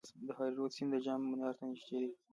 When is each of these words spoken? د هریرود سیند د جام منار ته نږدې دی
د 0.25 0.27
هریرود 0.37 0.71
سیند 0.75 0.91
د 0.93 0.97
جام 1.05 1.21
منار 1.29 1.53
ته 1.57 1.63
نږدې 1.69 1.97
دی 2.01 2.11